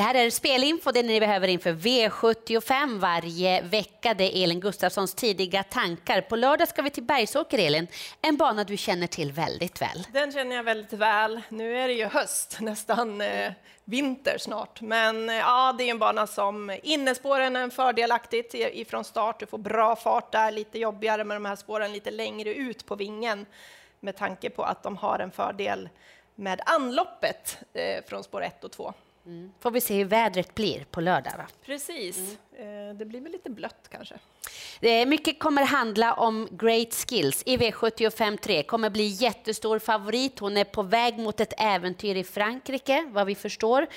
[0.00, 4.14] Det här är spelinfo, det ni behöver inför V75 varje vecka.
[4.14, 6.20] Det är Elin Gustafssons tidiga tankar.
[6.20, 7.86] På lördag ska vi till Bergsåker, Elin.
[8.22, 10.06] En bana du känner till väldigt väl.
[10.12, 11.40] Den känner jag väldigt väl.
[11.48, 13.52] Nu är det ju höst, nästan eh,
[13.84, 14.80] vinter snart.
[14.80, 19.40] Men eh, ja, det är en bana som innespåren är fördelaktigt ifrån start.
[19.40, 22.94] Du får bra fart där, lite jobbigare med de här spåren lite längre ut på
[22.94, 23.46] vingen
[24.00, 25.88] med tanke på att de har en fördel
[26.34, 28.94] med anloppet eh, från spår 1 och 2.
[29.26, 29.52] Mm.
[29.60, 31.32] Får vi se hur vädret blir på lördag.
[31.38, 31.46] Va?
[31.64, 32.18] Precis.
[32.18, 32.36] Mm.
[32.60, 34.14] Eh, det blir väl lite blött kanske.
[35.06, 38.62] Mycket kommer handla om Great Skills i V75 3.
[38.62, 40.38] Kommer bli jättestor favorit.
[40.38, 43.82] Hon är på väg mot ett äventyr i Frankrike, vad vi förstår.
[43.82, 43.88] Eh,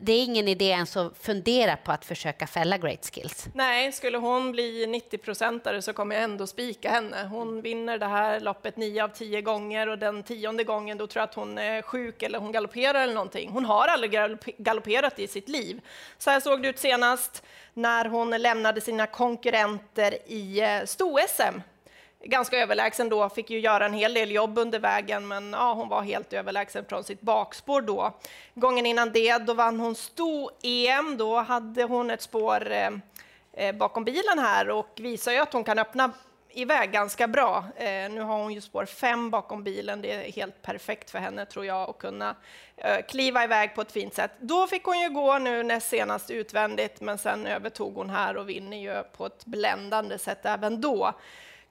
[0.00, 3.46] det är ingen idé ens att fundera på att försöka fälla Great Skills.
[3.54, 7.28] Nej, skulle hon bli 90-procentare så kommer jag ändå spika henne.
[7.30, 11.20] Hon vinner det här loppet nio av tio gånger och den tionde gången då tror
[11.20, 13.50] jag att hon är sjuk eller hon galopperar eller någonting.
[13.50, 14.12] Hon har aldrig
[14.58, 15.80] galopperat i sitt liv.
[16.18, 17.21] Så här såg det ut senast
[17.74, 21.60] när hon lämnade sina konkurrenter i eh, sto-SM.
[22.24, 25.88] Ganska överlägsen då, fick ju göra en hel del jobb under vägen, men ja, hon
[25.88, 28.12] var helt överlägsen från sitt bakspår då.
[28.54, 31.16] Gången innan det, då vann hon sto-EM.
[31.16, 32.90] Då hade hon ett spår eh,
[33.52, 36.12] eh, bakom bilen här och visar ju att hon kan öppna
[36.54, 37.64] iväg ganska bra.
[37.76, 40.02] Eh, nu har hon ju spår fem bakom bilen.
[40.02, 42.36] Det är helt perfekt för henne tror jag att kunna
[42.76, 44.30] eh, kliva iväg på ett fint sätt.
[44.40, 48.48] Då fick hon ju gå nu näst senast utvändigt, men sen övertog hon här och
[48.48, 51.12] vinner ju på ett bländande sätt även då.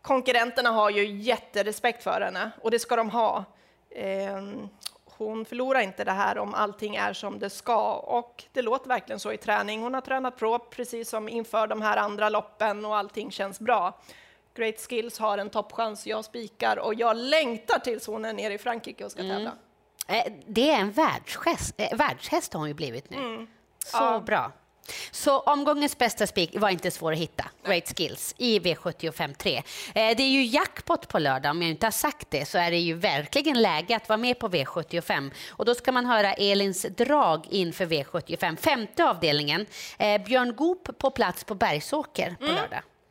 [0.02, 3.46] Konkurrenterna har ju jätterespekt för henne och det ska de ha.
[3.90, 4.42] Eh,
[5.06, 9.20] hon förlorar inte det här om allting är som det ska och det låter verkligen
[9.20, 9.82] så i träning.
[9.82, 14.00] Hon har tränat på precis som inför de här andra loppen och allting känns bra.
[14.56, 16.08] Great Skills har en toppchans.
[16.08, 19.36] Jag spikar och jag längtar tills hon är nere i Frankrike och ska mm.
[19.36, 19.52] tävla.
[20.08, 23.18] Eh, det är en världshäst, eh, världshäst har hon ju blivit nu.
[23.18, 23.48] Mm.
[23.86, 24.24] Så ja.
[24.26, 24.52] bra.
[25.12, 27.46] Så omgångens bästa spik var inte svår att hitta.
[27.66, 29.58] Great skills i V75 3.
[29.58, 29.64] Eh,
[29.94, 31.50] det är ju jackpot på lördag.
[31.50, 34.40] Om jag inte har sagt det så är det ju verkligen läge att vara med
[34.40, 35.32] på V75.
[35.50, 38.56] Och då ska man höra Elins drag inför V75.
[38.56, 39.66] Femte avdelningen.
[40.26, 42.56] Björn Goop på plats på Bergsåker på mm.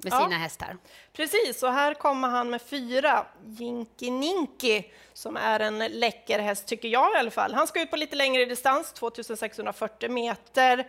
[0.04, 0.76] Med sina ja, hästar.
[1.12, 6.88] Precis, och här kommer han med fyra, Jinky Ninky, som är en läcker häst, tycker
[6.88, 7.54] jag i alla fall.
[7.54, 10.86] Han ska ut på lite längre distans, 2640 meter.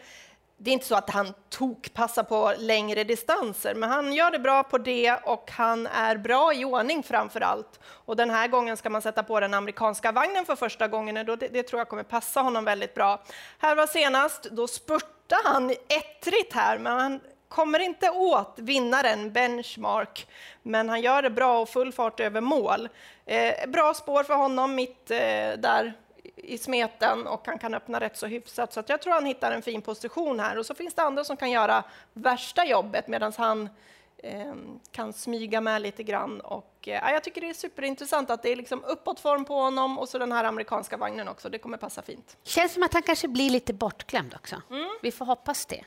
[0.63, 4.63] Det är inte så att han tokpassar på längre distanser, men han gör det bra
[4.63, 7.79] på det och han är bra i ordning framför allt.
[7.83, 11.37] Och den här gången ska man sätta på den amerikanska vagnen för första gången, och
[11.37, 13.23] det, det tror jag kommer passa honom väldigt bra.
[13.57, 17.19] Här var senast, då spurtade han ettrigt här, men han
[17.51, 20.27] kommer inte åt vinnaren Benchmark,
[20.63, 22.89] men han gör det bra och full fart över mål.
[23.25, 25.17] Eh, bra spår för honom mitt eh,
[25.57, 25.93] där
[26.35, 28.73] i smeten och han kan öppna rätt så hyfsat.
[28.73, 30.57] Så jag tror han hittar en fin position här.
[30.57, 33.69] Och så finns det andra som kan göra värsta jobbet medan han
[34.17, 34.53] eh,
[34.91, 36.41] kan smyga med lite grann.
[36.41, 40.09] Och, eh, jag tycker det är superintressant att det är liksom uppåtform på honom och
[40.09, 41.49] så den här amerikanska vagnen också.
[41.49, 42.37] Det kommer passa fint.
[42.43, 44.61] Känns som att han kanske blir lite bortglömd också.
[44.69, 44.89] Mm.
[45.01, 45.85] Vi får hoppas det.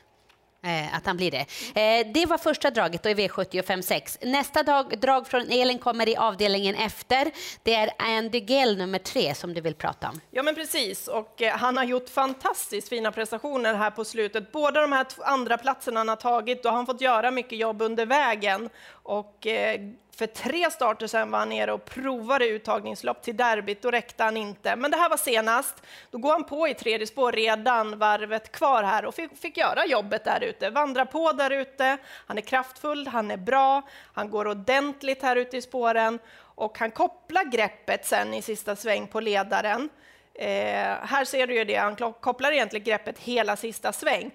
[0.65, 1.45] Eh, att han blir det.
[1.81, 4.17] Eh, det var första draget då i V75 6.
[4.21, 7.31] Nästa dag, drag från Elin kommer i avdelningen efter.
[7.63, 10.21] Det är Andy Gell nummer tre som du vill prata om.
[10.31, 11.07] Ja, men precis.
[11.07, 14.51] Och eh, han har gjort fantastiskt fina prestationer här på slutet.
[14.51, 17.81] Båda de här andra platserna han har tagit, då har han fått göra mycket jobb
[17.81, 18.69] under vägen.
[18.89, 19.79] Och eh,
[20.17, 24.37] för tre starter sedan var han nere och provade uttagningslopp till derbyt, då räckte han
[24.37, 24.75] inte.
[24.75, 25.75] Men det här var senast.
[26.11, 29.85] Då går han på i tredje spår redan varvet kvar här och fick, fick göra
[29.85, 30.69] jobbet där ute.
[30.69, 31.97] Vandra på där ute.
[32.27, 33.81] Han är kraftfull, han är bra,
[34.13, 39.07] han går ordentligt här ute i spåren och han kopplar greppet sen i sista sväng
[39.07, 39.89] på ledaren.
[40.33, 44.31] Eh, här ser du ju det, han kopplar egentligen greppet hela sista sväng.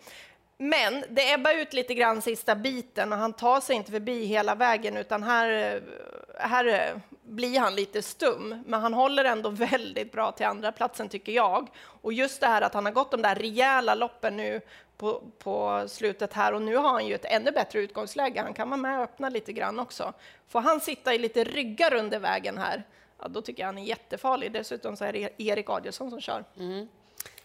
[0.62, 4.54] Men det ebbar ut lite grann sista biten och han tar sig inte förbi hela
[4.54, 5.80] vägen utan här,
[6.38, 8.62] här blir han lite stum.
[8.66, 11.68] Men han håller ändå väldigt bra till andra platsen tycker jag.
[11.76, 14.60] Och just det här att han har gått de där rejäla loppen nu
[14.96, 18.42] på, på slutet här och nu har han ju ett ännu bättre utgångsläge.
[18.42, 20.12] Han kan vara med och öppna lite grann också.
[20.48, 22.82] Får han sitta i lite ryggar under vägen här,
[23.22, 24.52] ja, då tycker jag han är jättefarlig.
[24.52, 26.44] Dessutom så är det Erik Adielsson som kör.
[26.56, 26.88] Mm.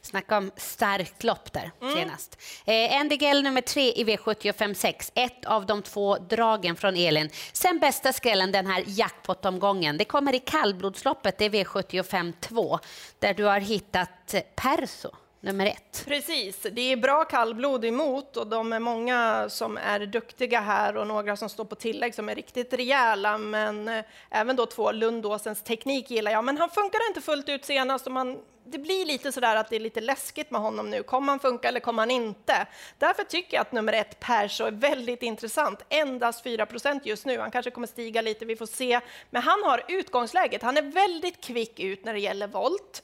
[0.06, 1.94] Snacka om starkt lopp där mm.
[1.94, 2.42] senast.
[2.66, 7.30] Eh, NDGL nummer tre i V75 6, ett av de två dragen från Elin.
[7.54, 9.98] Sen bästa skrällen den här jackpot-omgången.
[9.98, 12.80] Det kommer i kallblodsloppet, det är V75 2,
[13.19, 15.10] där du har hittat Perso
[15.46, 16.04] nummer ett.
[16.08, 21.08] Precis, det är bra kallblod emot och de är många som är duktiga här och
[21.08, 23.38] några som står på tillägg som är riktigt rejäla.
[23.38, 27.66] Men eh, även då två Lundåsens teknik gillar jag, men han funkade inte fullt ut
[27.66, 28.38] senast och man
[28.68, 31.04] det blir lite sådär att det är lite läskigt med honom nu.
[31.04, 32.68] Kommer han funka eller kommer han inte?
[32.98, 35.82] Därför tycker jag att nummer ett, Perso, är väldigt intressant.
[35.90, 37.40] Endast 4% just nu.
[37.40, 39.00] Han kanske kommer stiga lite, vi får se.
[39.30, 40.62] Men han har utgångsläget.
[40.62, 43.04] Han är väldigt kvick ut när det gäller volt.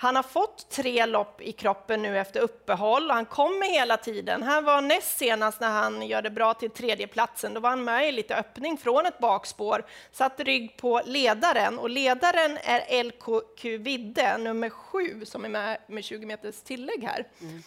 [0.00, 3.10] Han har fått tre lopp i kroppen nu efter uppehåll.
[3.10, 4.42] Han kommer hela tiden.
[4.42, 7.54] Han var näst senast när han gör det bra till tredjeplatsen.
[7.54, 11.90] Då var han med i lite öppning från ett bakspår, satt rygg på ledaren och
[11.90, 17.26] ledaren är LKQ Vidde, nummer sju, som är med med 20 meters tillägg här.
[17.40, 17.62] Mm.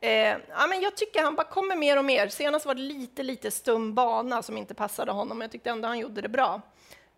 [0.00, 2.28] Eh, ja, men jag tycker han bara kommer mer och mer.
[2.28, 5.88] Senast var det lite, lite stum bana som inte passade honom, men jag tyckte ändå
[5.88, 6.60] han gjorde det bra.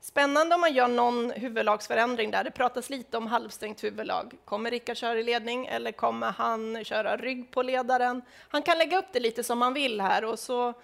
[0.09, 2.45] Spännande om man gör någon huvudlagsförändring där.
[2.45, 4.35] Det pratas lite om halvstängt huvudlag.
[4.45, 8.23] Kommer Rickard köra i ledning eller kommer han köra rygg på ledaren?
[8.49, 10.75] Han kan lägga upp det lite som han vill här och så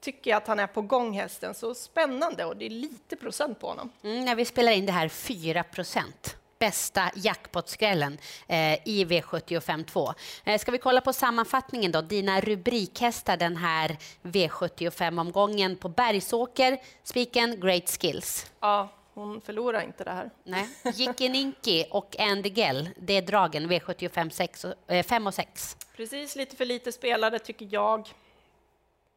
[0.00, 1.54] tycker jag att han är på gång hästen.
[1.54, 3.92] Så spännande och det är lite procent på honom.
[4.02, 8.18] Mm, när vi spelar in det här 4 procent bästa jackpotskrällen
[8.48, 10.14] eh, i V75 2.
[10.44, 12.00] Eh, ska vi kolla på sammanfattningen då?
[12.00, 18.50] Dina rubrikhästar den här V75-omgången på Bergsåker, spiken Great Skills.
[18.60, 20.30] Ja, hon förlorar inte det här.
[20.44, 20.68] Nej.
[20.94, 25.76] Jicke och Andy Gell, det är dragen V75 6, eh, 5 och 6.
[25.96, 28.08] Precis, lite för lite spelade tycker jag.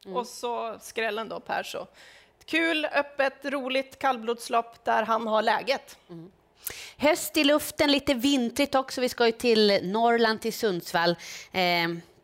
[0.06, 0.18] Mm.
[0.18, 1.86] Och så skrällen då, Perso.
[2.45, 5.98] Kul, öppet, roligt kallblodslopp där han har läget.
[6.10, 6.31] Mm.
[6.98, 9.01] Höst i luften, lite vintrigt också.
[9.01, 11.15] Vi ska ju till Norrland, till Sundsvall.
[11.51, 11.62] Eh,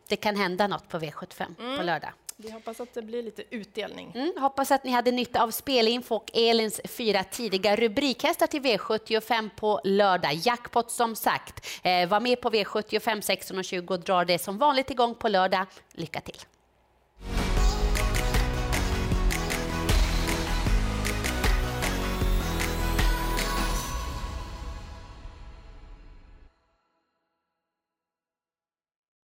[0.08, 1.76] det kan hända något på V75 mm.
[1.76, 2.12] på lördag.
[2.42, 4.12] Vi hoppas att det blir lite utdelning.
[4.14, 9.50] Mm, hoppas att ni hade nytta av spelinfo och Elins fyra tidiga rubrikhästar till V75
[9.56, 10.34] på lördag.
[10.34, 11.66] Jackpot som sagt.
[11.82, 15.66] Eh, var med på V75 16.20 och drar det som vanligt igång på lördag.
[15.92, 16.38] Lycka till!